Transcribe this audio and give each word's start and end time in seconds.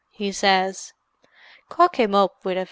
he 0.09 0.31
says. 0.31 0.93
Cock 1.69 1.99
him 1.99 2.15
up 2.15 2.43
with 2.43 2.53
a 2.57 2.59
V. 2.59 2.59